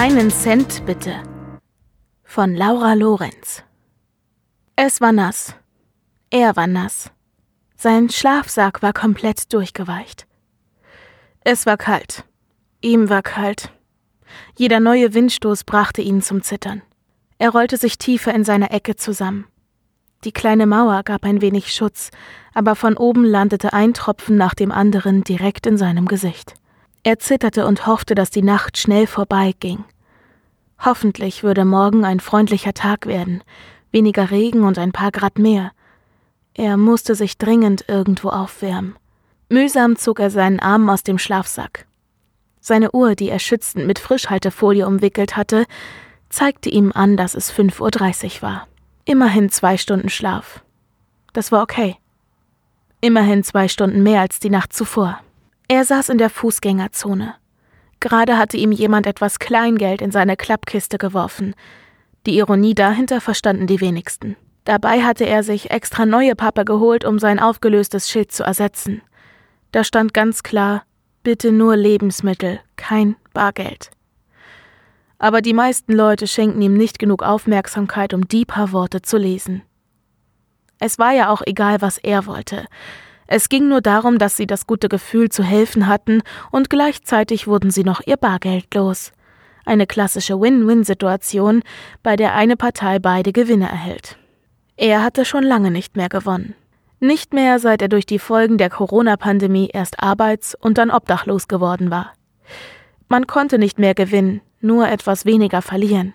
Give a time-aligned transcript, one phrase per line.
[0.00, 1.12] Keinen Cent bitte.
[2.22, 3.64] Von Laura Lorenz.
[4.76, 5.56] Es war nass.
[6.30, 7.10] Er war nass.
[7.74, 10.28] Sein Schlafsack war komplett durchgeweicht.
[11.40, 12.22] Es war kalt.
[12.80, 13.72] Ihm war kalt.
[14.56, 16.82] Jeder neue Windstoß brachte ihn zum Zittern.
[17.38, 19.48] Er rollte sich tiefer in seiner Ecke zusammen.
[20.22, 22.12] Die kleine Mauer gab ein wenig Schutz,
[22.54, 26.54] aber von oben landete ein Tropfen nach dem anderen direkt in seinem Gesicht.
[27.02, 29.84] Er zitterte und hoffte, dass die Nacht schnell vorbeiging.
[30.84, 33.42] Hoffentlich würde morgen ein freundlicher Tag werden,
[33.90, 35.72] weniger Regen und ein paar Grad mehr.
[36.54, 38.96] Er musste sich dringend irgendwo aufwärmen.
[39.48, 41.86] Mühsam zog er seinen Arm aus dem Schlafsack.
[42.60, 45.64] Seine Uhr, die er schützend mit Frischhaltefolie umwickelt hatte,
[46.28, 48.68] zeigte ihm an, dass es 5.30 Uhr war.
[49.04, 50.62] Immerhin zwei Stunden Schlaf.
[51.32, 51.96] Das war okay.
[53.00, 55.20] Immerhin zwei Stunden mehr als die Nacht zuvor.
[55.68, 57.34] Er saß in der Fußgängerzone.
[58.00, 61.54] Gerade hatte ihm jemand etwas Kleingeld in seine Klappkiste geworfen.
[62.26, 64.36] Die Ironie dahinter verstanden die wenigsten.
[64.64, 69.02] Dabei hatte er sich extra neue Pappe geholt, um sein aufgelöstes Schild zu ersetzen.
[69.72, 70.84] Da stand ganz klar
[71.22, 73.90] Bitte nur Lebensmittel, kein Bargeld.
[75.18, 79.62] Aber die meisten Leute schenken ihm nicht genug Aufmerksamkeit, um die paar Worte zu lesen.
[80.78, 82.66] Es war ja auch egal, was er wollte.
[83.30, 87.70] Es ging nur darum, dass sie das gute Gefühl zu helfen hatten und gleichzeitig wurden
[87.70, 89.12] sie noch ihr Bargeld los.
[89.66, 91.62] Eine klassische Win-Win-Situation,
[92.02, 94.16] bei der eine Partei beide Gewinne erhält.
[94.78, 96.54] Er hatte schon lange nicht mehr gewonnen.
[97.00, 101.90] Nicht mehr, seit er durch die Folgen der Corona-Pandemie erst arbeits- und dann obdachlos geworden
[101.90, 102.14] war.
[103.08, 106.14] Man konnte nicht mehr gewinnen, nur etwas weniger verlieren.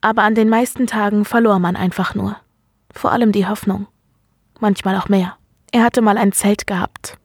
[0.00, 2.36] Aber an den meisten Tagen verlor man einfach nur.
[2.92, 3.86] Vor allem die Hoffnung.
[4.58, 5.36] Manchmal auch mehr.
[5.74, 7.18] Er hatte mal ein Zelt gehabt.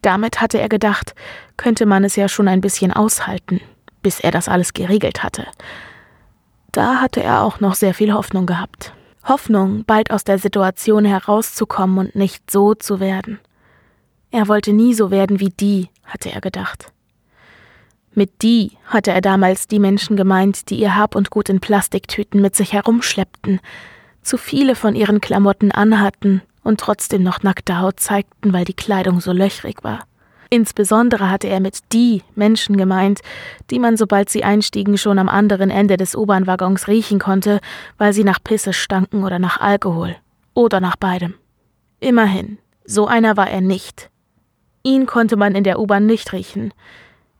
[0.00, 1.14] Damit hatte er gedacht,
[1.58, 3.60] könnte man es ja schon ein bisschen aushalten,
[4.00, 5.46] bis er das alles geregelt hatte.
[6.72, 8.94] Da hatte er auch noch sehr viel Hoffnung gehabt.
[9.24, 13.40] Hoffnung, bald aus der Situation herauszukommen und nicht so zu werden.
[14.30, 16.94] Er wollte nie so werden wie die, hatte er gedacht.
[18.14, 22.40] Mit die hatte er damals die Menschen gemeint, die ihr Hab und Gut in Plastiktüten
[22.40, 23.60] mit sich herumschleppten,
[24.22, 29.20] zu viele von ihren Klamotten anhatten und trotzdem noch nackte Haut zeigten, weil die Kleidung
[29.20, 30.00] so löchrig war.
[30.50, 33.20] Insbesondere hatte er mit die Menschen gemeint,
[33.70, 37.60] die man, sobald sie einstiegen, schon am anderen Ende des U-Bahn-Waggons riechen konnte,
[37.98, 40.16] weil sie nach Pisse stanken oder nach Alkohol.
[40.54, 41.34] Oder nach beidem.
[42.00, 44.10] Immerhin, so einer war er nicht.
[44.82, 46.72] Ihn konnte man in der U-Bahn nicht riechen.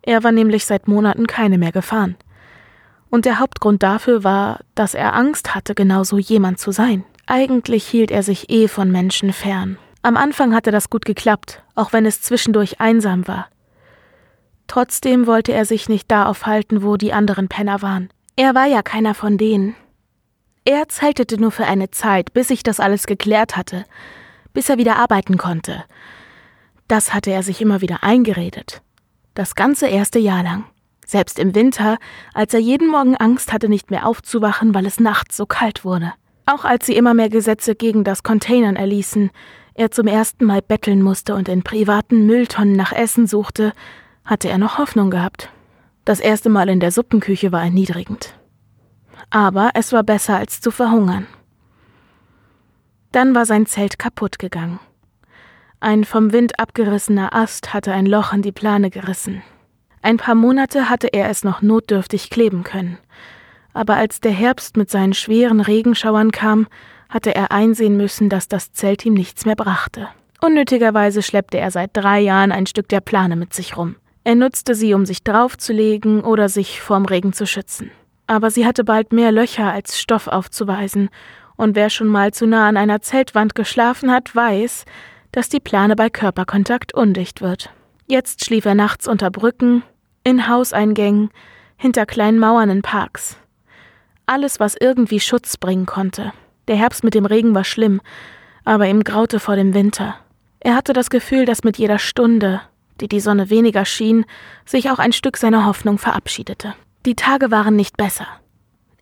[0.03, 2.17] Er war nämlich seit Monaten keine mehr gefahren.
[3.09, 7.05] Und der Hauptgrund dafür war, dass er Angst hatte, genau so jemand zu sein.
[7.27, 9.79] Eigentlich hielt er sich eh von Menschen fern.
[10.03, 13.49] Am Anfang hatte das gut geklappt, auch wenn es zwischendurch einsam war.
[14.69, 18.11] Trotzdem wollte er sich nicht da aufhalten, wo die anderen Penner waren.
[18.37, 19.75] Er war ja keiner von denen.
[20.65, 23.85] Er zeltete nur für eine Zeit, bis sich das alles geklärt hatte,
[24.53, 25.85] bis er wieder arbeiten konnte.
[26.89, 28.83] Das hatte er sich immer wieder eingeredet.
[29.35, 30.65] Das ganze erste Jahr lang.
[31.05, 31.99] Selbst im Winter,
[32.35, 36.13] als er jeden Morgen Angst hatte, nicht mehr aufzuwachen, weil es nachts so kalt wurde.
[36.47, 39.31] Auch als sie immer mehr Gesetze gegen das Containern erließen,
[39.75, 43.73] er zum ersten Mal betteln musste und in privaten Mülltonnen nach Essen suchte,
[44.25, 45.51] hatte er noch Hoffnung gehabt.
[46.05, 48.39] Das erste Mal in der Suppenküche war erniedrigend.
[49.29, 51.27] Aber es war besser als zu verhungern.
[53.11, 54.79] Dann war sein Zelt kaputt gegangen.
[55.81, 59.43] Ein vom Wind abgerissener Ast hatte ein Loch in die Plane gerissen.
[60.01, 62.99] Ein paar Monate hatte er es noch notdürftig kleben können.
[63.77, 66.67] Aber als der Herbst mit seinen schweren Regenschauern kam,
[67.11, 70.09] hatte er einsehen müssen, dass das Zelt ihm nichts mehr brachte.
[70.41, 73.97] Unnötigerweise schleppte er seit drei Jahren ein Stück der Plane mit sich rum.
[74.25, 77.91] Er nutzte sie, um sich draufzulegen oder sich vorm Regen zu schützen.
[78.27, 81.11] Aber sie hatte bald mehr Löcher als Stoff aufzuweisen,
[81.57, 84.87] und wer schon mal zu nah an einer Zeltwand geschlafen hat, weiß,
[85.33, 87.69] dass die Plane bei Körperkontakt undicht wird.
[88.07, 89.83] Jetzt schlief er nachts unter Brücken,
[90.25, 91.29] in Hauseingängen,
[91.77, 93.37] hinter kleinen Mauern in Parks.
[94.27, 96.33] Alles, was irgendwie Schutz bringen konnte.
[96.67, 98.01] Der Herbst mit dem Regen war schlimm,
[98.65, 100.17] aber ihm graute vor dem Winter.
[100.59, 102.61] Er hatte das Gefühl, dass mit jeder Stunde,
[103.01, 104.25] die die Sonne weniger schien,
[104.65, 106.75] sich auch ein Stück seiner Hoffnung verabschiedete.
[107.07, 108.27] Die Tage waren nicht besser.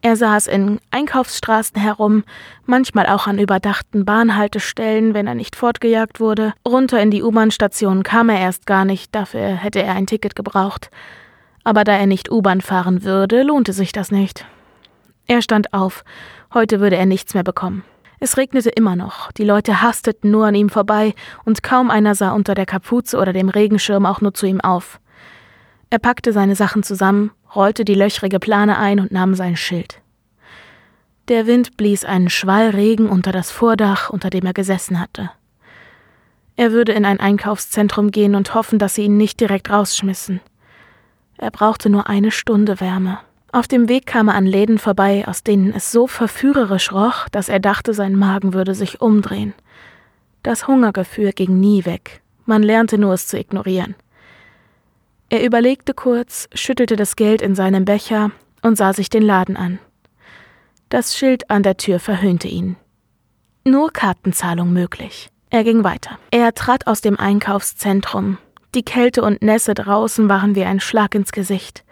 [0.03, 2.25] Er saß in Einkaufsstraßen herum,
[2.67, 6.53] manchmal auch an überdachten Bahnhaltestellen, wenn er nicht fortgejagt wurde.
[6.69, 10.91] Runter in die U-Bahn-Station kam er erst gar nicht, dafür hätte er ein Ticket gebraucht.
[11.63, 14.45] Aber da er nicht U-Bahn fahren würde, lohnte sich das nicht.
[15.27, 16.05] Er stand auf
[16.55, 17.83] Heute würde er nichts mehr bekommen.
[18.21, 22.31] Es regnete immer noch, die Leute hasteten nur an ihm vorbei, und kaum einer sah
[22.31, 25.01] unter der Kapuze oder dem Regenschirm auch nur zu ihm auf.
[25.91, 30.01] Er packte seine Sachen zusammen, rollte die löchrige Plane ein und nahm sein Schild.
[31.29, 35.31] Der Wind blies einen Schwall Regen unter das Vordach, unter dem er gesessen hatte.
[36.57, 40.41] Er würde in ein Einkaufszentrum gehen und hoffen, dass sie ihn nicht direkt rausschmissen.
[41.37, 43.19] Er brauchte nur eine Stunde Wärme.
[43.55, 47.49] Auf dem Weg kam er an Läden vorbei, aus denen es so verführerisch roch, dass
[47.49, 49.55] er dachte, sein Magen würde sich umdrehen.
[50.43, 52.21] Das Hungergefühl ging nie weg.
[52.47, 53.95] Man lernte nur es zu ignorieren.
[55.29, 59.79] Er überlegte kurz, schüttelte das Geld in seinem Becher und sah sich den Laden an.
[60.89, 62.75] Das Schild an der Tür verhöhnte ihn.
[63.65, 65.29] Nur Kartenzahlung möglich.
[65.51, 66.19] Er ging weiter.
[66.33, 68.37] Er trat aus dem Einkaufszentrum.
[68.75, 71.85] Die Kälte und Nässe draußen waren wie ein Schlag ins Gesicht.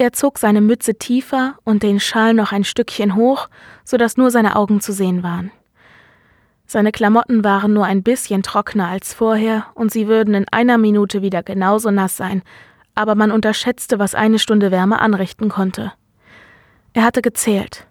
[0.00, 3.50] Er zog seine Mütze tiefer und den Schal noch ein Stückchen hoch,
[3.84, 5.50] so dass nur seine Augen zu sehen waren.
[6.64, 11.20] Seine Klamotten waren nur ein bisschen trockener als vorher und sie würden in einer Minute
[11.20, 12.40] wieder genauso nass sein,
[12.94, 15.92] aber man unterschätzte, was eine Stunde Wärme anrichten konnte.
[16.94, 17.86] Er hatte gezählt.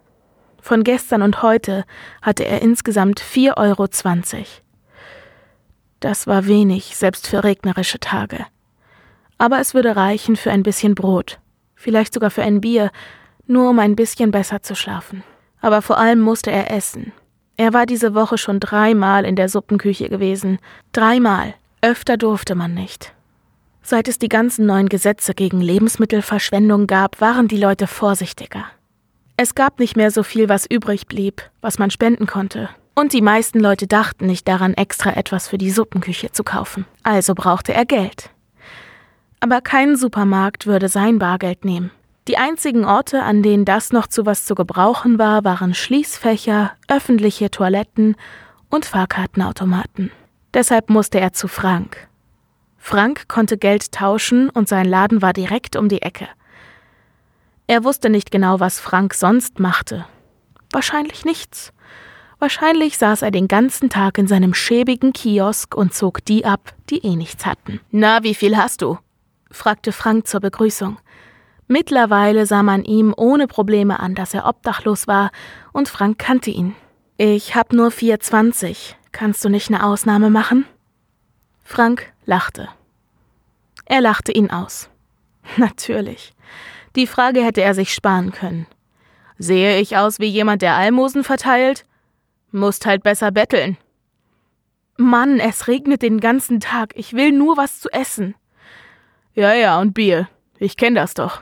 [0.59, 1.85] Von gestern und heute
[2.23, 3.87] hatte er insgesamt 4,20 Euro.
[5.99, 8.47] Das war wenig, selbst für regnerische Tage.
[9.37, 11.39] Aber es würde reichen für ein bisschen Brot,
[11.79, 12.91] vielleicht sogar für ein Bier,
[13.47, 15.23] nur um ein bisschen besser zu schlafen.
[15.61, 17.13] Aber vor allem musste er essen.
[17.57, 20.59] Er war diese Woche schon dreimal in der Suppenküche gewesen.
[20.91, 21.55] Dreimal.
[21.81, 23.13] Öfter durfte man nicht.
[23.81, 28.65] Seit es die ganzen neuen Gesetze gegen Lebensmittelverschwendung gab, waren die Leute vorsichtiger.
[29.37, 32.69] Es gab nicht mehr so viel, was übrig blieb, was man spenden konnte.
[32.93, 36.85] Und die meisten Leute dachten nicht daran, extra etwas für die Suppenküche zu kaufen.
[37.03, 38.29] Also brauchte er Geld.
[39.39, 41.91] Aber kein Supermarkt würde sein Bargeld nehmen.
[42.27, 47.49] Die einzigen Orte, an denen das noch zu was zu gebrauchen war, waren Schließfächer, öffentliche
[47.49, 48.15] Toiletten
[48.69, 50.11] und Fahrkartenautomaten.
[50.53, 52.07] Deshalb musste er zu Frank.
[52.77, 56.27] Frank konnte Geld tauschen und sein Laden war direkt um die Ecke.
[57.67, 60.05] Er wusste nicht genau, was Frank sonst machte.
[60.71, 61.71] Wahrscheinlich nichts.
[62.39, 67.05] Wahrscheinlich saß er den ganzen Tag in seinem schäbigen Kiosk und zog die ab, die
[67.05, 67.81] eh nichts hatten.
[67.91, 68.97] Na, wie viel hast du?
[69.51, 70.97] Fragte Frank zur Begrüßung.
[71.67, 75.31] Mittlerweile sah man ihm ohne Probleme an, dass er obdachlos war,
[75.71, 76.75] und Frank kannte ihn.
[77.17, 78.95] Ich hab nur 4,20.
[79.11, 80.65] Kannst du nicht eine Ausnahme machen?
[81.63, 82.69] Frank lachte.
[83.85, 84.89] Er lachte ihn aus.
[85.57, 86.33] Natürlich.
[86.95, 88.65] Die Frage hätte er sich sparen können.
[89.37, 91.85] Sehe ich aus wie jemand, der Almosen verteilt?
[92.51, 93.77] Musst halt besser betteln.
[94.97, 96.93] Mann, es regnet den ganzen Tag.
[96.95, 98.35] Ich will nur was zu essen.
[99.39, 100.27] Ja, ja, und Bier.
[100.57, 101.39] Ich kenn das doch.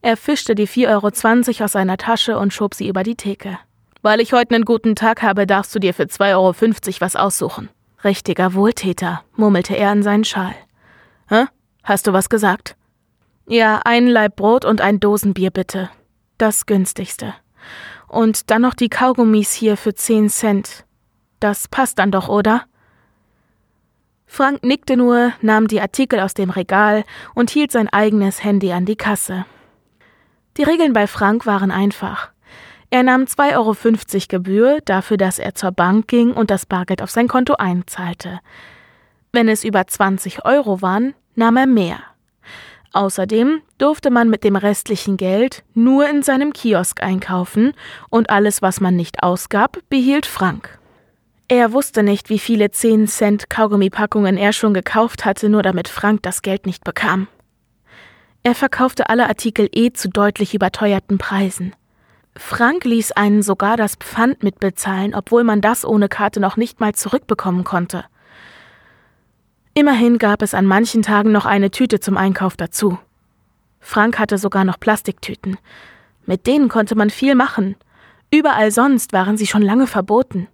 [0.00, 3.58] Er fischte die 4,20 Euro aus seiner Tasche und schob sie über die Theke.
[4.00, 7.68] Weil ich heute einen guten Tag habe, darfst du dir für 2,50 Euro was aussuchen.
[8.04, 10.54] Richtiger Wohltäter, murmelte er in seinen Schal.
[11.28, 11.46] Hä?
[11.82, 12.76] Hast du was gesagt?
[13.48, 15.90] Ja, ein Laib Brot und ein Dosenbier bitte.
[16.38, 17.34] Das günstigste.
[18.06, 20.84] Und dann noch die Kaugummis hier für zehn Cent.
[21.40, 22.66] Das passt dann doch, oder?
[24.34, 28.86] Frank nickte nur, nahm die Artikel aus dem Regal und hielt sein eigenes Handy an
[28.86, 29.44] die Kasse.
[30.56, 32.30] Die Regeln bei Frank waren einfach.
[32.88, 37.10] Er nahm 2,50 Euro Gebühr dafür, dass er zur Bank ging und das Bargeld auf
[37.10, 38.40] sein Konto einzahlte.
[39.32, 41.98] Wenn es über 20 Euro waren, nahm er mehr.
[42.94, 47.74] Außerdem durfte man mit dem restlichen Geld nur in seinem Kiosk einkaufen
[48.08, 50.78] und alles, was man nicht ausgab, behielt Frank.
[51.54, 56.22] Er wusste nicht, wie viele 10 Cent Kaugummipackungen er schon gekauft hatte, nur damit Frank
[56.22, 57.28] das Geld nicht bekam.
[58.42, 61.76] Er verkaufte alle Artikel eh zu deutlich überteuerten Preisen.
[62.34, 66.94] Frank ließ einen sogar das Pfand mitbezahlen, obwohl man das ohne Karte noch nicht mal
[66.94, 68.06] zurückbekommen konnte.
[69.74, 72.98] Immerhin gab es an manchen Tagen noch eine Tüte zum Einkauf dazu.
[73.78, 75.58] Frank hatte sogar noch Plastiktüten.
[76.24, 77.76] Mit denen konnte man viel machen.
[78.30, 80.48] Überall sonst waren sie schon lange verboten.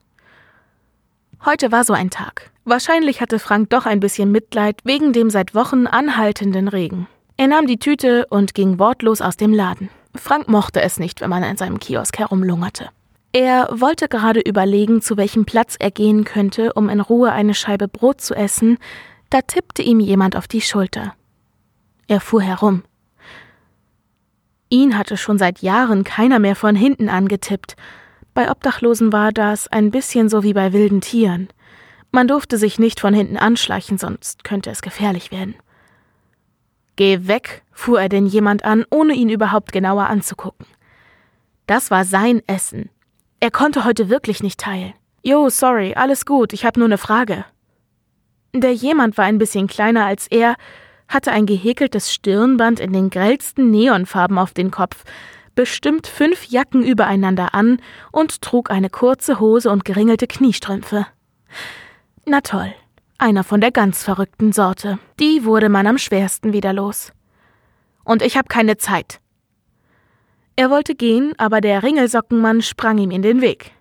[1.45, 2.51] Heute war so ein Tag.
[2.65, 7.07] Wahrscheinlich hatte Frank doch ein bisschen Mitleid wegen dem seit Wochen anhaltenden Regen.
[7.37, 9.89] Er nahm die Tüte und ging wortlos aus dem Laden.
[10.15, 12.91] Frank mochte es nicht, wenn man in seinem Kiosk herumlungerte.
[13.33, 17.87] Er wollte gerade überlegen, zu welchem Platz er gehen könnte, um in Ruhe eine Scheibe
[17.87, 18.79] Brot zu essen,
[19.31, 21.15] da tippte ihm jemand auf die Schulter.
[22.09, 22.83] Er fuhr herum.
[24.71, 27.77] Ihn hatte schon seit Jahren keiner mehr von hinten angetippt.
[28.39, 31.49] Bei Obdachlosen war das ein bisschen so wie bei wilden Tieren.
[32.13, 35.57] Man durfte sich nicht von hinten anschleichen, sonst könnte es gefährlich werden.
[36.95, 40.67] Geh weg, fuhr er denn jemand an, ohne ihn überhaupt genauer anzugucken.
[41.67, 42.91] Das war sein Essen.
[43.41, 44.93] Er konnte heute wirklich nicht teilen.
[45.25, 47.45] Jo, sorry, alles gut, ich hab nur ne Frage.
[48.55, 50.55] Der jemand war ein bisschen kleiner als er,
[51.09, 55.03] hatte ein gehäkeltes Stirnband in den grellsten Neonfarben auf den Kopf,
[55.59, 61.05] bestimmt fünf Jacken übereinander an und trug eine kurze Hose und geringelte Kniestrümpfe.
[62.25, 62.73] Na toll,
[63.19, 65.01] einer von der ganz verrückten Sorte.
[65.19, 67.13] Die wurde man am schwersten wieder los.
[68.05, 69.19] Und ich hab keine Zeit.
[70.55, 73.73] Er wollte gehen, aber der Ringelsockenmann sprang ihm in den Weg.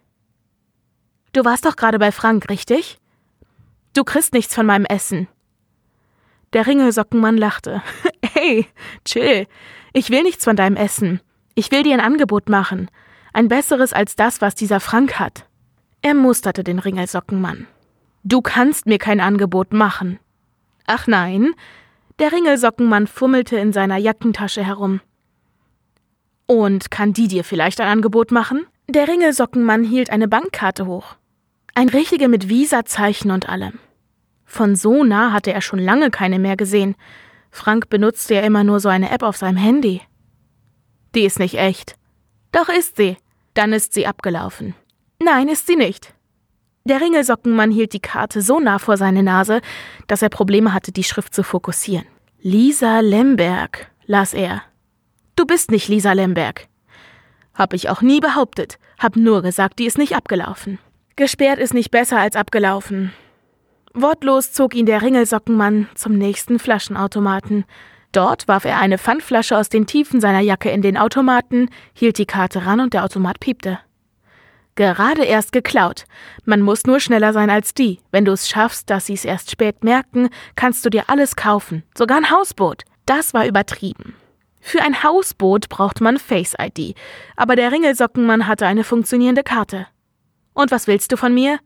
[1.32, 2.98] Du warst doch gerade bei Frank, richtig?
[3.94, 5.28] Du kriegst nichts von meinem Essen.
[6.54, 7.84] Der Ringelsockenmann lachte.
[8.34, 8.68] Hey,
[9.04, 9.48] chill.
[9.94, 11.22] Ich will nichts von deinem Essen.
[11.58, 12.88] Ich will dir ein Angebot machen.
[13.34, 15.48] Ein besseres als das, was dieser Frank hat.
[16.04, 17.66] Er musterte den Ringelsockenmann.
[18.24, 20.20] Du kannst mir kein Angebot machen.
[20.86, 21.56] Ach nein.
[22.20, 25.02] Der Ringelsockenmann fummelte in seiner Jackentasche herum.
[26.46, 28.68] Und kann die dir vielleicht ein Angebot machen?
[28.88, 31.16] Der Ringelsockenmann hielt eine Bankkarte hoch.
[31.74, 33.80] Ein richtige mit Visa-Zeichen und allem.
[34.46, 36.94] Von so nah hatte er schon lange keine mehr gesehen.
[37.50, 40.04] Frank benutzte ja immer nur so eine App auf seinem Handy.
[41.18, 41.96] Die ist nicht echt.
[42.52, 43.18] Doch ist sie.
[43.56, 44.76] Dann ist sie abgelaufen.
[45.20, 46.14] Nein, ist sie nicht.
[46.86, 49.62] Der Ringelsockenmann hielt die Karte so nah vor seine Nase,
[50.06, 52.06] dass er Probleme hatte, die Schrift zu fokussieren.
[52.40, 54.62] Lisa Lemberg, las er.
[55.36, 56.68] Du bist nicht Lisa Lemberg.
[57.56, 60.78] Hab ich auch nie behauptet, hab nur gesagt, die ist nicht abgelaufen.
[61.16, 63.12] Gesperrt ist nicht besser als abgelaufen.
[63.96, 67.66] Wortlos zog ihn der Ringelsockenmann zum nächsten Flaschenautomaten.
[68.12, 72.26] Dort warf er eine Pfandflasche aus den Tiefen seiner Jacke in den Automaten, hielt die
[72.26, 73.80] Karte ran und der Automat piepte.
[74.76, 76.06] Gerade erst geklaut.
[76.46, 78.00] Man muss nur schneller sein als die.
[78.12, 81.84] Wenn du es schaffst, dass sie es erst spät merken, kannst du dir alles kaufen.
[81.98, 82.84] Sogar ein Hausboot.
[83.08, 84.16] Das war übertrieben.
[84.62, 86.96] Für ein Hausboot braucht man Face ID.
[87.36, 89.88] Aber der Ringelsockenmann hatte eine funktionierende Karte.
[90.54, 91.60] Und was willst du von mir?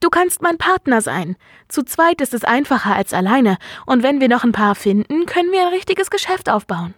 [0.00, 1.36] Du kannst mein Partner sein.
[1.68, 5.50] Zu zweit ist es einfacher als alleine, und wenn wir noch ein paar finden, können
[5.50, 6.94] wir ein richtiges Geschäft aufbauen.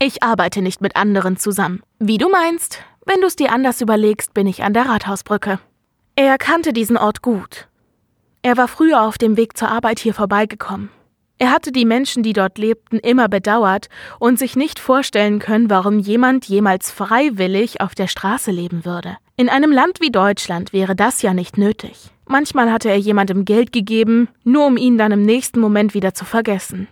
[0.00, 1.82] Ich arbeite nicht mit anderen zusammen.
[1.98, 5.60] Wie du meinst, wenn du es dir anders überlegst, bin ich an der Rathausbrücke.
[6.16, 7.68] Er kannte diesen Ort gut.
[8.42, 10.90] Er war früher auf dem Weg zur Arbeit hier vorbeigekommen.
[11.38, 15.98] Er hatte die Menschen, die dort lebten, immer bedauert und sich nicht vorstellen können, warum
[15.98, 19.16] jemand jemals freiwillig auf der Straße leben würde.
[19.36, 22.10] In einem Land wie Deutschland wäre das ja nicht nötig.
[22.26, 26.24] Manchmal hatte er jemandem Geld gegeben, nur um ihn dann im nächsten Moment wieder zu
[26.24, 26.88] vergessen.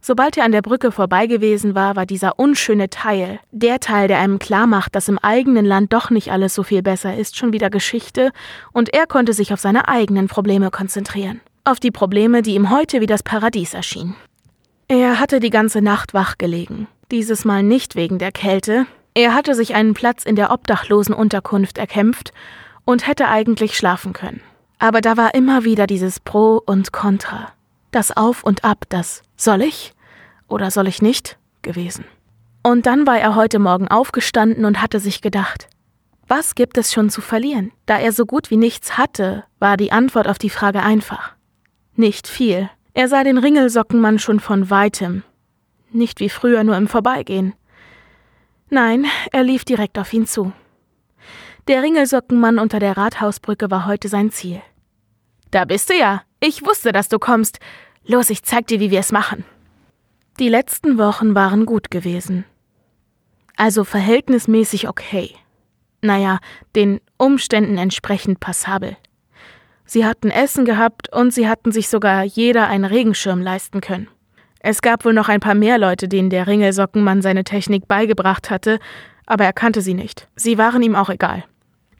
[0.00, 4.18] Sobald er an der Brücke vorbei gewesen war, war dieser unschöne Teil, der Teil, der
[4.18, 7.70] einem klarmacht, dass im eigenen Land doch nicht alles so viel besser ist, schon wieder
[7.70, 8.30] Geschichte,
[8.72, 13.00] und er konnte sich auf seine eigenen Probleme konzentrieren auf die Probleme, die ihm heute
[13.00, 14.14] wie das Paradies erschienen.
[14.86, 19.54] Er hatte die ganze Nacht wach gelegen, dieses Mal nicht wegen der Kälte, er hatte
[19.54, 22.32] sich einen Platz in der Obdachlosenunterkunft erkämpft
[22.84, 24.40] und hätte eigentlich schlafen können.
[24.78, 27.52] Aber da war immer wieder dieses Pro und Contra,
[27.92, 29.94] das Auf und Ab, das soll ich
[30.48, 32.04] oder soll ich nicht gewesen.
[32.62, 35.68] Und dann war er heute Morgen aufgestanden und hatte sich gedacht,
[36.26, 37.70] was gibt es schon zu verlieren?
[37.86, 41.34] Da er so gut wie nichts hatte, war die Antwort auf die Frage einfach.
[41.94, 42.70] Nicht viel.
[42.94, 45.22] Er sah den Ringelsockenmann schon von weitem.
[45.92, 47.54] Nicht wie früher nur im Vorbeigehen.
[48.70, 50.52] Nein, er lief direkt auf ihn zu.
[51.68, 54.62] Der Ringelsockenmann unter der Rathausbrücke war heute sein Ziel.
[55.50, 56.22] Da bist du ja.
[56.40, 57.58] Ich wusste, dass du kommst.
[58.04, 59.44] Los, ich zeig dir, wie wir es machen.
[60.38, 62.44] Die letzten Wochen waren gut gewesen.
[63.56, 65.34] Also verhältnismäßig okay.
[66.02, 66.40] Naja,
[66.74, 68.96] den Umständen entsprechend passabel.
[69.86, 74.08] Sie hatten Essen gehabt und sie hatten sich sogar jeder einen Regenschirm leisten können.
[74.66, 78.78] Es gab wohl noch ein paar mehr Leute, denen der Ringelsockenmann seine Technik beigebracht hatte,
[79.26, 80.26] aber er kannte sie nicht.
[80.36, 81.44] Sie waren ihm auch egal.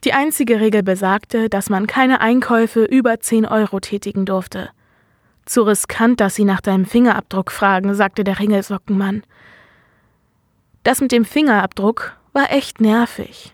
[0.02, 4.71] Die einzige Regel besagte, dass man keine Einkäufe über 10 Euro tätigen durfte.
[5.44, 9.25] Zu riskant, dass sie nach deinem Fingerabdruck fragen, sagte der Ringelsockenmann.
[10.85, 13.52] Das mit dem Fingerabdruck war echt nervig.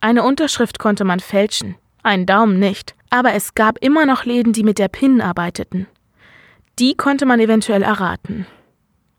[0.00, 2.94] Eine Unterschrift konnte man fälschen, einen Daumen nicht.
[3.08, 5.86] Aber es gab immer noch Läden, die mit der PIN arbeiteten.
[6.80, 8.46] Die konnte man eventuell erraten.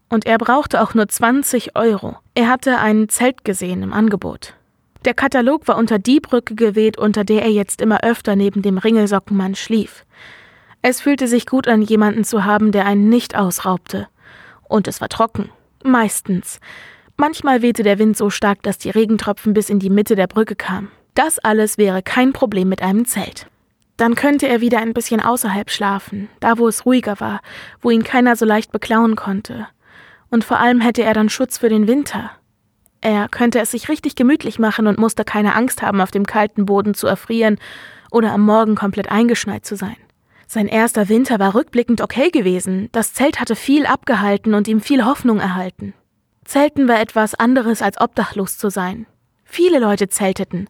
[0.10, 2.18] Und er brauchte auch nur 20 Euro.
[2.34, 4.56] Er hatte ein Zelt gesehen im Angebot.
[5.06, 8.80] Der Katalog war unter die Brücke geweht, unter der er jetzt immer öfter neben dem
[8.80, 10.06] Ringelsockenmann schlief.
[10.82, 14.08] Es fühlte sich gut an, jemanden zu haben, der einen nicht ausraubte.
[14.64, 15.52] Und es war trocken.
[15.84, 16.60] Meistens.
[17.16, 20.56] Manchmal wehte der Wind so stark, dass die Regentropfen bis in die Mitte der Brücke
[20.56, 20.90] kamen.
[21.14, 23.46] Das alles wäre kein Problem mit einem Zelt.
[24.02, 27.40] Dann könnte er wieder ein bisschen außerhalb schlafen, da wo es ruhiger war,
[27.82, 29.68] wo ihn keiner so leicht beklauen konnte.
[30.32, 32.32] Und vor allem hätte er dann Schutz für den Winter.
[33.02, 36.66] Er könnte es sich richtig gemütlich machen und musste keine Angst haben, auf dem kalten
[36.66, 37.60] Boden zu erfrieren
[38.10, 39.98] oder am Morgen komplett eingeschneit zu sein.
[40.48, 42.90] Sein erster Winter war rückblickend okay gewesen.
[42.94, 45.94] Das Zelt hatte viel abgehalten und ihm viel Hoffnung erhalten.
[46.44, 49.06] Zelten war etwas anderes als obdachlos zu sein.
[49.46, 50.70] Viele Leute zelteten.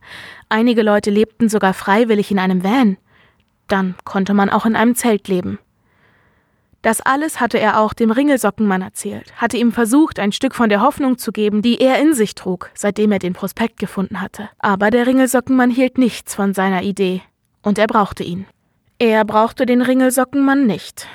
[0.49, 2.97] Einige Leute lebten sogar freiwillig in einem Van.
[3.71, 5.57] Dann konnte man auch in einem Zelt leben.
[6.81, 10.81] Das alles hatte er auch dem Ringelsockenmann erzählt, hatte ihm versucht, ein Stück von der
[10.81, 14.49] Hoffnung zu geben, die er in sich trug, seitdem er den Prospekt gefunden hatte.
[14.59, 17.21] Aber der Ringelsockenmann hielt nichts von seiner Idee,
[17.61, 18.45] und er brauchte ihn.
[18.99, 21.07] Er brauchte den Ringelsockenmann nicht.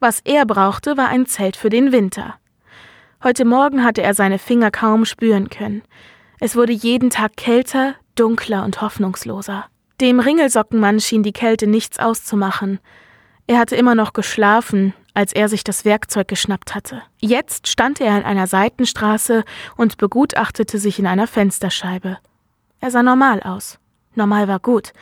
[0.00, 2.34] Was er brauchte, war ein Zelt für den Winter.
[3.22, 5.82] Heute Morgen hatte er seine Finger kaum spüren können.
[6.40, 9.66] Es wurde jeden Tag kälter, dunkler und hoffnungsloser.
[10.00, 12.80] Dem Ringelsockenmann schien die Kälte nichts auszumachen.
[13.46, 17.02] Er hatte immer noch geschlafen, als er sich das Werkzeug geschnappt hatte.
[17.18, 19.44] Jetzt stand er in einer Seitenstraße
[19.76, 22.18] und begutachtete sich in einer Fensterscheibe.
[22.80, 23.78] Er sah normal aus.
[24.14, 24.92] Normal war gut.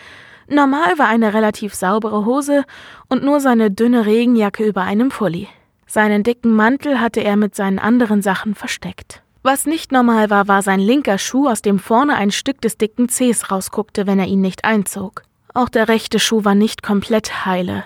[0.47, 2.65] Normal war eine relativ saubere Hose
[3.09, 5.49] und nur seine dünne Regenjacke über einem Pulli.
[5.87, 9.24] Seinen dicken Mantel hatte er mit seinen anderen Sachen versteckt.
[9.45, 13.09] Was nicht normal war, war sein linker Schuh, aus dem vorne ein Stück des dicken
[13.09, 15.23] Zehs rausguckte, wenn er ihn nicht einzog.
[15.55, 17.85] Auch der rechte Schuh war nicht komplett heile.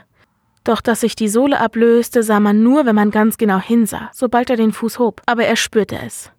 [0.65, 4.49] Doch dass sich die Sohle ablöste, sah man nur, wenn man ganz genau hinsah, sobald
[4.49, 5.21] er den Fuß hob.
[5.27, 6.31] Aber er spürte es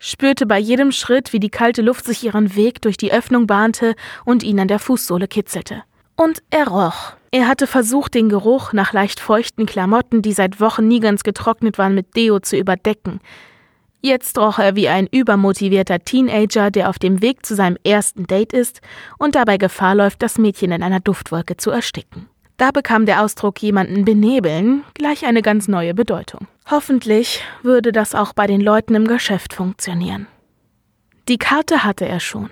[0.00, 3.94] spürte bei jedem Schritt, wie die kalte Luft sich ihren Weg durch die Öffnung bahnte
[4.24, 5.84] und ihn an der Fußsohle kitzelte.
[6.16, 7.12] Und er roch.
[7.30, 11.78] Er hatte versucht, den Geruch nach leicht feuchten Klamotten, die seit Wochen nie ganz getrocknet
[11.78, 13.20] waren, mit Deo zu überdecken.
[14.02, 18.52] Jetzt roch er wie ein übermotivierter Teenager, der auf dem Weg zu seinem ersten Date
[18.52, 18.80] ist
[19.18, 22.28] und dabei Gefahr läuft, das Mädchen in einer Duftwolke zu ersticken.
[22.56, 26.46] Da bekam der Ausdruck jemanden benebeln gleich eine ganz neue Bedeutung.
[26.70, 30.26] Hoffentlich würde das auch bei den Leuten im Geschäft funktionieren.
[31.28, 32.50] Die Karte hatte er schon.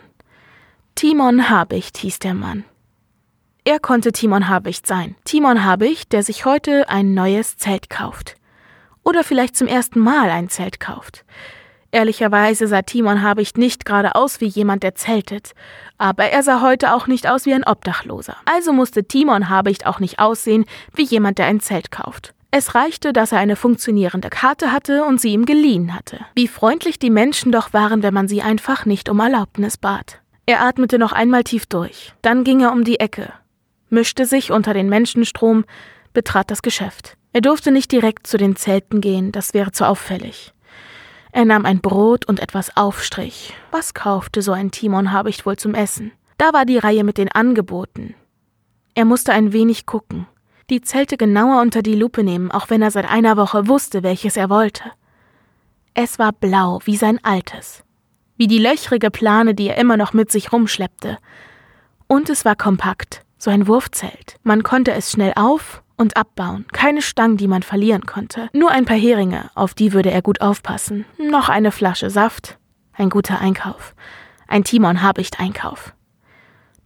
[0.95, 2.65] Timon Habicht hieß der Mann.
[3.65, 5.15] Er konnte Timon Habicht sein.
[5.25, 8.38] Timon Habicht, der sich heute ein neues Zelt kauft.
[9.09, 11.25] Oder vielleicht zum ersten Mal ein Zelt kauft.
[11.93, 15.53] Ehrlicherweise sah Timon Habicht nicht gerade aus wie jemand, der zeltet,
[15.97, 18.37] aber er sah heute auch nicht aus wie ein Obdachloser.
[18.45, 22.35] Also musste Timon Habicht auch nicht aussehen wie jemand, der ein Zelt kauft.
[22.51, 26.21] Es reichte, dass er eine funktionierende Karte hatte und sie ihm geliehen hatte.
[26.35, 30.21] Wie freundlich die Menschen doch waren, wenn man sie einfach nicht um Erlaubnis bat.
[30.45, 33.33] Er atmete noch einmal tief durch, dann ging er um die Ecke,
[33.89, 35.65] mischte sich unter den Menschenstrom,
[36.13, 37.18] betrat das Geschäft.
[37.33, 40.53] Er durfte nicht direkt zu den Zelten gehen, das wäre zu auffällig.
[41.33, 43.55] Er nahm ein Brot und etwas Aufstrich.
[43.71, 46.13] Was kaufte so ein Timon Habicht wohl zum Essen?
[46.39, 48.15] Da war die Reihe mit den Angeboten.
[48.95, 50.27] Er musste ein wenig gucken,
[50.71, 54.37] die Zelte genauer unter die Lupe nehmen, auch wenn er seit einer Woche wusste, welches
[54.37, 54.85] er wollte.
[55.95, 57.85] Es war blau wie sein altes,
[58.37, 61.19] wie die löchrige Plane, die er immer noch mit sich rumschleppte.
[62.07, 64.37] Und es war kompakt, so ein Wurfzelt.
[64.43, 66.67] Man konnte es schnell auf und abbauen.
[66.73, 68.49] Keine Stangen, die man verlieren konnte.
[68.53, 71.05] Nur ein paar Heringe, auf die würde er gut aufpassen.
[71.19, 72.59] Noch eine Flasche Saft.
[72.95, 73.95] Ein guter Einkauf.
[74.47, 75.93] Ein Timon Habicht Einkauf.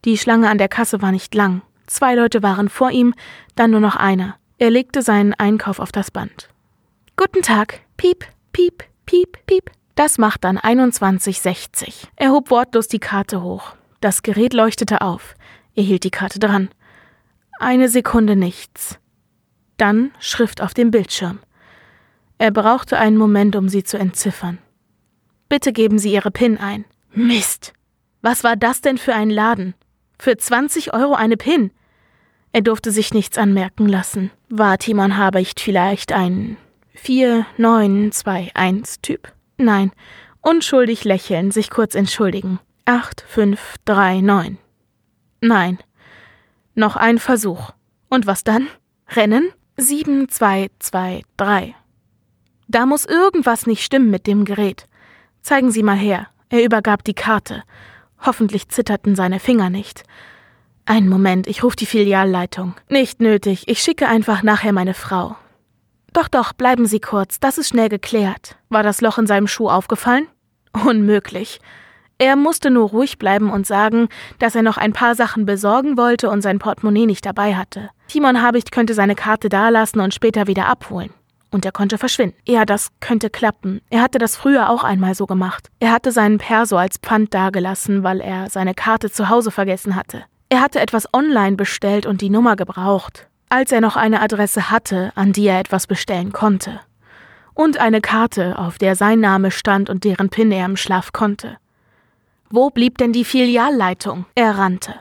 [0.04, 1.62] Die Schlange an der Kasse war nicht lang.
[1.86, 3.14] Zwei Leute waren vor ihm,
[3.54, 4.36] dann nur noch einer.
[4.58, 6.48] Er legte seinen Einkauf auf das Band.
[7.16, 7.80] Guten Tag.
[7.96, 9.70] Piep, piep, piep, piep.
[9.94, 12.08] Das macht dann 21,60.
[12.16, 13.74] Er hob wortlos die Karte hoch.
[14.00, 15.34] Das Gerät leuchtete auf.
[15.74, 16.70] Er hielt die Karte dran.
[17.60, 18.98] Eine Sekunde nichts.
[19.82, 21.40] Dann Schrift auf dem Bildschirm.
[22.38, 24.58] Er brauchte einen Moment, um sie zu entziffern.
[25.48, 26.84] Bitte geben Sie Ihre PIN ein.
[27.12, 27.72] Mist.
[28.20, 29.74] Was war das denn für ein Laden?
[30.20, 31.72] Für 20 Euro eine PIN.
[32.52, 34.30] Er durfte sich nichts anmerken lassen.
[34.48, 36.56] War Timon Habicht vielleicht ein
[37.04, 39.32] 4921-Typ?
[39.56, 39.90] Nein.
[40.42, 42.60] Unschuldig lächeln, sich kurz entschuldigen.
[42.84, 44.58] 8539.
[45.40, 45.78] Nein.
[46.76, 47.72] Noch ein Versuch.
[48.08, 48.68] Und was dann?
[49.08, 49.50] Rennen?
[49.76, 51.74] 7223.
[52.68, 54.86] Da muss irgendwas nicht stimmen mit dem Gerät.
[55.42, 56.28] Zeigen Sie mal her.
[56.48, 57.62] Er übergab die Karte.
[58.20, 60.04] Hoffentlich zitterten seine Finger nicht.
[60.84, 62.74] Einen Moment, ich rufe die Filialleitung.
[62.88, 65.36] Nicht nötig, ich schicke einfach nachher meine Frau.
[66.12, 68.56] Doch, doch, bleiben Sie kurz, das ist schnell geklärt.
[68.68, 70.26] War das Loch in seinem Schuh aufgefallen?
[70.84, 71.60] Unmöglich.
[72.22, 74.08] Er musste nur ruhig bleiben und sagen,
[74.38, 77.90] dass er noch ein paar Sachen besorgen wollte und sein Portemonnaie nicht dabei hatte.
[78.06, 81.10] Timon Habicht könnte seine Karte dalassen und später wieder abholen.
[81.50, 82.36] Und er konnte verschwinden.
[82.46, 83.80] Ja, das könnte klappen.
[83.90, 85.66] Er hatte das früher auch einmal so gemacht.
[85.80, 90.22] Er hatte seinen Perso als Pfand dagelassen, weil er seine Karte zu Hause vergessen hatte.
[90.48, 95.10] Er hatte etwas online bestellt und die Nummer gebraucht, als er noch eine Adresse hatte,
[95.16, 96.78] an die er etwas bestellen konnte.
[97.52, 101.56] Und eine Karte, auf der sein Name stand und deren PIN er im Schlaf konnte.
[102.54, 104.26] Wo blieb denn die Filialleitung?
[104.34, 104.96] Er rannte.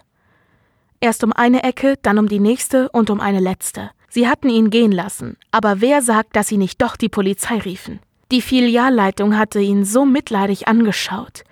[1.02, 3.92] Erst um eine Ecke, dann um die nächste und um eine letzte.
[4.08, 8.00] Sie hatten ihn gehen lassen, aber wer sagt, dass sie nicht doch die Polizei riefen?
[8.32, 11.44] Die Filialleitung hatte ihn so mitleidig angeschaut.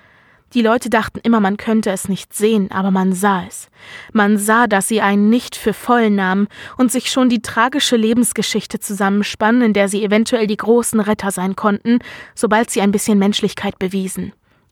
[0.54, 3.68] Die Leute dachten immer, man könnte es nicht sehen, aber man sah es.
[4.14, 8.80] Man sah, dass sie einen nicht für voll nahmen und sich schon die tragische Lebensgeschichte
[8.80, 12.00] zusammenspannen, in der sie eventuell die großen Retter sein konnten,
[12.36, 14.32] sobald sie ein bisschen Menschlichkeit bewiesen.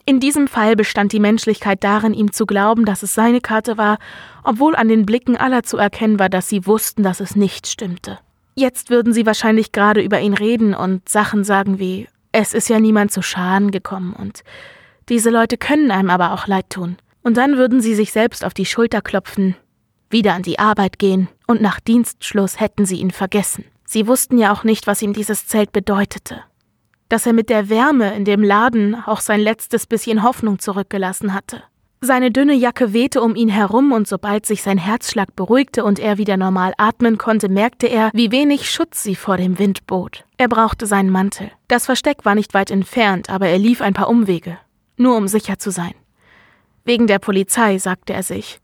[0.10, 3.98] In diesem Fall bestand die Menschlichkeit darin, ihm zu glauben, dass es seine Karte war,
[4.42, 8.18] obwohl an den Blicken aller zu erkennen war, dass sie wussten, dass es nicht stimmte.
[8.56, 12.80] Jetzt würden sie wahrscheinlich gerade über ihn reden und Sachen sagen wie, es ist ja
[12.80, 14.46] niemand zu Schaden gekommen und
[15.10, 16.96] diese Leute können einem aber auch leid tun.
[17.22, 19.58] Und dann würden sie sich selbst auf die Schulter klopfen,
[20.10, 23.66] wieder an die Arbeit gehen und nach Dienstschluss hätten sie ihn vergessen.
[23.84, 26.44] Sie wussten ja auch nicht, was ihm dieses Zelt bedeutete.
[27.10, 31.64] Dass er mit der Wärme in dem Laden auch sein letztes bisschen Hoffnung zurückgelassen hatte.
[32.00, 36.18] Seine dünne Jacke wehte um ihn herum und sobald sich sein Herzschlag beruhigte und er
[36.20, 40.24] wieder normal atmen konnte, merkte er, wie wenig Schutz sie vor dem Wind bot.
[40.38, 41.50] Er brauchte seinen Mantel.
[41.68, 44.58] Das Versteck war nicht weit entfernt, aber er lief ein paar Umwege
[44.98, 45.94] nur um sicher zu sein.
[46.84, 48.60] Wegen der Polizei, sagte er sich,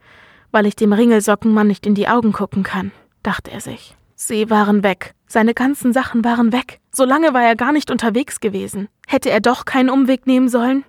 [0.51, 3.95] weil ich dem Ringelsockenmann nicht in die Augen gucken kann, dachte er sich.
[4.15, 5.13] Sie waren weg.
[5.33, 6.79] Seine ganzen Sachen waren weg.
[6.91, 8.87] So lange war er gar nicht unterwegs gewesen.
[9.07, 10.85] Hätte er doch keinen Umweg nehmen sollen?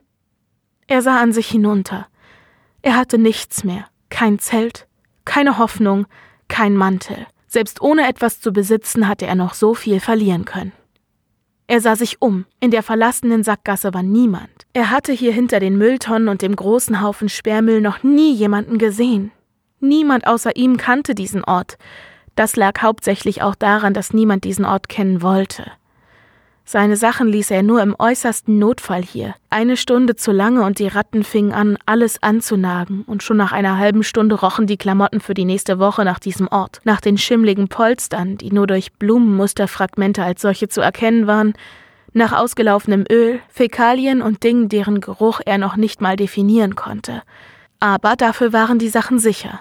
[0.86, 2.08] Er sah an sich hinunter.
[2.82, 3.86] Er hatte nichts mehr.
[4.10, 4.86] Kein Zelt,
[5.24, 6.04] keine Hoffnung,
[6.46, 7.26] kein Mantel.
[7.46, 10.72] Selbst ohne etwas zu besitzen hatte er noch so viel verlieren können.
[11.66, 12.44] Er sah sich um.
[12.60, 14.66] In der verlassenen Sackgasse war niemand.
[14.74, 19.32] Er hatte hier hinter den Mülltonnen und dem großen Haufen Sperrmüll noch nie jemanden gesehen.
[19.80, 21.78] Niemand außer ihm kannte diesen Ort.
[22.34, 25.70] Das lag hauptsächlich auch daran, dass niemand diesen Ort kennen wollte.
[26.66, 29.34] Seine Sachen ließ er nur im äußersten Notfall hier.
[29.50, 33.76] Eine Stunde zu lange und die Ratten fingen an, alles anzunagen, und schon nach einer
[33.76, 37.68] halben Stunde rochen die Klamotten für die nächste Woche nach diesem Ort, nach den schimmligen
[37.68, 41.52] Polstern, die nur durch Blumenmusterfragmente als solche zu erkennen waren,
[42.14, 47.22] nach ausgelaufenem Öl, Fäkalien und Dingen, deren Geruch er noch nicht mal definieren konnte.
[47.78, 49.60] Aber dafür waren die Sachen sicher.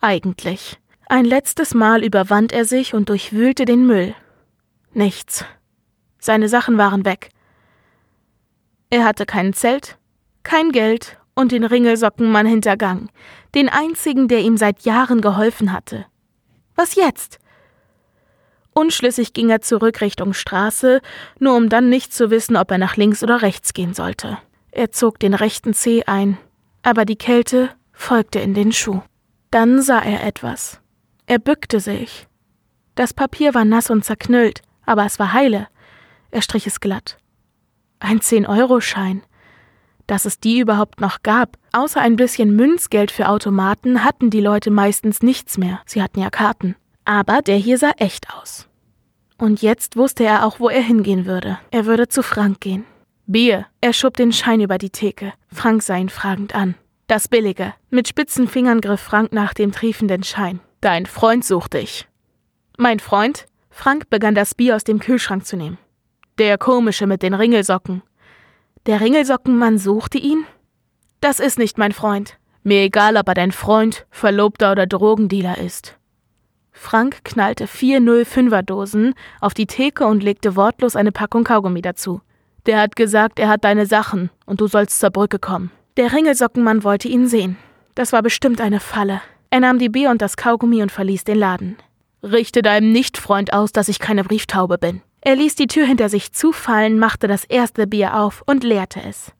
[0.00, 0.78] Eigentlich.
[1.14, 4.16] Ein letztes Mal überwand er sich und durchwühlte den Müll.
[4.94, 5.44] Nichts.
[6.18, 7.28] Seine Sachen waren weg.
[8.90, 9.96] Er hatte kein Zelt,
[10.42, 13.10] kein Geld und den Ringelsockenmann hintergangen,
[13.54, 16.04] den einzigen, der ihm seit Jahren geholfen hatte.
[16.74, 17.38] Was jetzt?
[18.72, 21.00] Unschlüssig ging er zurück Richtung Straße,
[21.38, 24.36] nur um dann nicht zu wissen, ob er nach links oder rechts gehen sollte.
[24.72, 26.38] Er zog den rechten Zeh ein,
[26.82, 29.00] aber die Kälte folgte in den Schuh.
[29.52, 30.80] Dann sah er etwas.
[31.26, 32.26] Er bückte sich.
[32.94, 35.68] Das Papier war nass und zerknüllt, aber es war heile.
[36.30, 37.16] Er strich es glatt.
[37.98, 39.22] Ein Zehn-Euro-Schein.
[40.06, 41.56] Dass es die überhaupt noch gab.
[41.72, 45.80] Außer ein bisschen Münzgeld für Automaten hatten die Leute meistens nichts mehr.
[45.86, 46.76] Sie hatten ja Karten.
[47.06, 48.68] Aber der hier sah echt aus.
[49.38, 51.58] Und jetzt wusste er auch, wo er hingehen würde.
[51.70, 52.84] Er würde zu Frank gehen.
[53.26, 53.66] Bier.
[53.80, 55.32] Er schob den Schein über die Theke.
[55.50, 56.74] Frank sah ihn fragend an.
[57.06, 57.74] Das Billige.
[57.90, 60.60] Mit spitzen Fingern griff Frank nach dem triefenden Schein.
[60.84, 62.06] Dein Freund sucht dich.
[62.76, 63.46] Mein Freund?
[63.70, 65.78] Frank begann das Bier aus dem Kühlschrank zu nehmen.
[66.36, 68.02] Der komische mit den Ringelsocken.
[68.84, 70.44] Der Ringelsockenmann suchte ihn?
[71.22, 72.36] Das ist nicht mein Freund.
[72.64, 75.96] Mir egal, ob er dein Freund, Verlobter oder Drogendealer ist.
[76.70, 82.20] Frank knallte vier 05er Dosen auf die Theke und legte wortlos eine Packung Kaugummi dazu.
[82.66, 85.70] Der hat gesagt, er hat deine Sachen und du sollst zur Brücke kommen.
[85.96, 87.56] Der Ringelsockenmann wollte ihn sehen.
[87.94, 89.22] Das war bestimmt eine Falle.
[89.54, 91.76] Er nahm die Bier und das Kaugummi und verließ den Laden.
[92.24, 95.00] Richte deinem Nichtfreund aus, dass ich keine Brieftaube bin.
[95.20, 99.30] Er ließ die Tür hinter sich zufallen, machte das erste Bier auf und leerte es.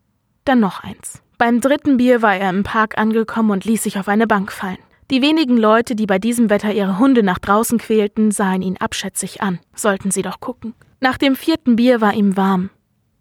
[0.44, 1.20] Dann noch eins.
[1.36, 4.78] Beim dritten Bier war er im Park angekommen und ließ sich auf eine Bank fallen.
[5.10, 9.42] Die wenigen Leute, die bei diesem Wetter ihre Hunde nach draußen quälten, sahen ihn abschätzig
[9.42, 9.58] an.
[9.74, 10.74] Sollten sie doch gucken.
[11.00, 12.70] Nach dem vierten Bier war ihm warm.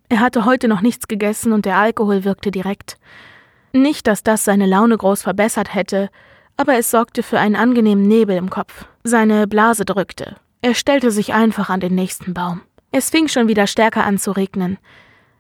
[0.10, 3.00] Er hatte heute noch nichts gegessen und der Alkohol wirkte direkt.
[3.72, 6.12] Nicht, dass das seine Laune groß verbessert hätte,
[6.58, 8.86] aber es sorgte für einen angenehmen Nebel im Kopf.
[9.04, 10.36] Seine Blase drückte.
[10.62, 12.62] Er stellte sich einfach an den nächsten Baum.
[12.92, 14.78] Es fing schon wieder stärker an zu regnen.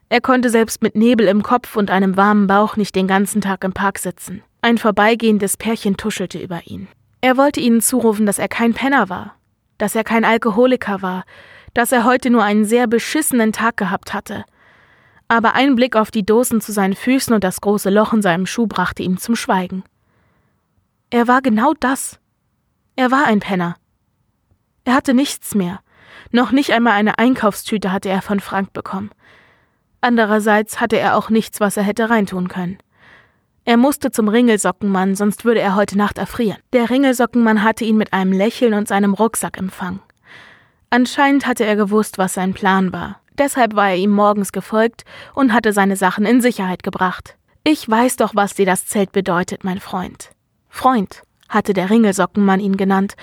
[0.09, 3.63] Er konnte selbst mit Nebel im Kopf und einem warmen Bauch nicht den ganzen Tag
[3.63, 4.43] im Park sitzen.
[4.61, 6.87] Ein vorbeigehendes Pärchen tuschelte über ihn.
[7.21, 9.35] Er wollte ihnen zurufen, dass er kein Penner war,
[9.77, 11.23] dass er kein Alkoholiker war,
[11.73, 14.45] dass er heute nur einen sehr beschissenen Tag gehabt hatte.
[15.27, 18.45] Aber ein Blick auf die Dosen zu seinen Füßen und das große Loch in seinem
[18.45, 19.83] Schuh brachte ihn zum Schweigen.
[21.13, 22.19] Er war genau das.
[22.95, 23.75] Er war ein Penner.
[24.83, 25.81] Er hatte nichts mehr.
[26.31, 29.11] Noch nicht einmal eine Einkaufstüte hatte er von Frank bekommen.
[30.01, 32.79] Andererseits hatte er auch nichts, was er hätte reintun können.
[33.63, 36.57] Er musste zum Ringelsockenmann, sonst würde er heute Nacht erfrieren.
[36.73, 39.99] Der Ringelsockenmann hatte ihn mit einem Lächeln und seinem Rucksack empfangen.
[40.89, 43.19] Anscheinend hatte er gewusst, was sein Plan war.
[43.37, 47.37] Deshalb war er ihm morgens gefolgt und hatte seine Sachen in Sicherheit gebracht.
[47.63, 50.31] Ich weiß doch, was dir das Zelt bedeutet, mein Freund.
[50.73, 53.13] Freund, hatte der Ringelsockenmann ihn genannt,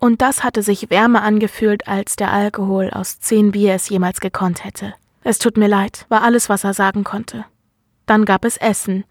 [0.00, 4.64] und das hatte sich wärmer angefühlt, als der Alkohol aus zehn Bier es jemals gekonnt
[4.64, 4.92] hätte.
[5.22, 7.44] Es tut mir leid, war alles, was er sagen konnte.
[8.04, 9.04] Dann gab es Essen.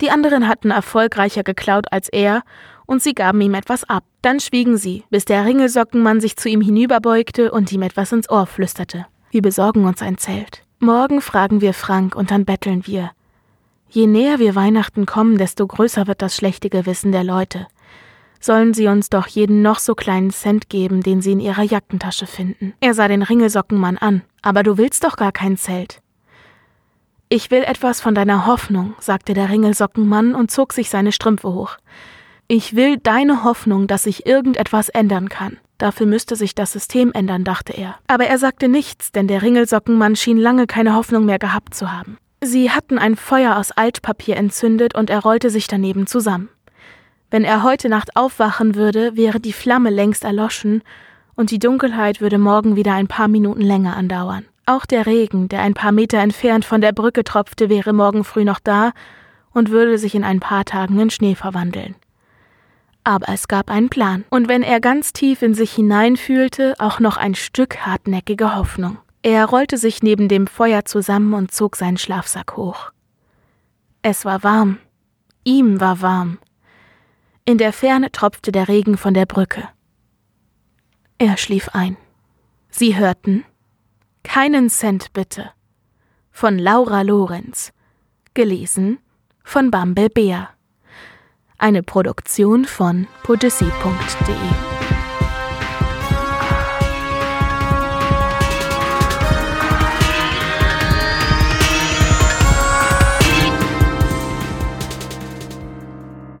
[0.00, 2.42] Die anderen hatten erfolgreicher geklaut als er,
[2.86, 4.04] und sie gaben ihm etwas ab.
[4.22, 8.46] Dann schwiegen sie, bis der Ringelsockenmann sich zu ihm hinüberbeugte und ihm etwas ins Ohr
[8.46, 9.04] flüsterte.
[9.30, 10.64] Wir besorgen uns ein Zelt.
[10.78, 13.10] Morgen fragen wir Frank und dann betteln wir.
[13.90, 17.66] Je näher wir Weihnachten kommen, desto größer wird das schlechte Gewissen der Leute
[18.40, 22.26] sollen sie uns doch jeden noch so kleinen Cent geben, den sie in ihrer Jackentasche
[22.26, 22.74] finden.
[22.80, 24.22] Er sah den Ringelsockenmann an.
[24.42, 26.00] Aber du willst doch gar kein Zelt.
[27.28, 31.76] Ich will etwas von deiner Hoffnung, sagte der Ringelsockenmann und zog sich seine Strümpfe hoch.
[32.46, 35.58] Ich will deine Hoffnung, dass sich irgendetwas ändern kann.
[35.76, 37.96] Dafür müsste sich das System ändern, dachte er.
[38.06, 42.16] Aber er sagte nichts, denn der Ringelsockenmann schien lange keine Hoffnung mehr gehabt zu haben.
[42.40, 46.48] Sie hatten ein Feuer aus Altpapier entzündet und er rollte sich daneben zusammen.
[47.30, 50.82] Wenn er heute Nacht aufwachen würde, wäre die Flamme längst erloschen
[51.34, 54.44] und die Dunkelheit würde morgen wieder ein paar Minuten länger andauern.
[54.66, 58.44] Auch der Regen, der ein paar Meter entfernt von der Brücke tropfte, wäre morgen früh
[58.44, 58.92] noch da
[59.52, 61.96] und würde sich in ein paar Tagen in Schnee verwandeln.
[63.02, 67.16] Aber es gab einen Plan, und wenn er ganz tief in sich hineinfühlte, auch noch
[67.16, 68.98] ein Stück hartnäckige Hoffnung.
[69.22, 72.92] Er rollte sich neben dem Feuer zusammen und zog seinen Schlafsack hoch.
[74.02, 74.78] Es war warm.
[75.44, 76.38] Ihm war warm.
[77.44, 79.68] In der Ferne tropfte der Regen von der Brücke.
[81.18, 81.96] Er schlief ein.
[82.70, 83.44] Sie hörten
[84.22, 85.50] Keinen Cent bitte
[86.30, 87.72] von Laura Lorenz,
[88.34, 88.98] gelesen
[89.42, 90.50] von Bumble Bär.
[91.56, 94.87] Eine Produktion von podyssey.de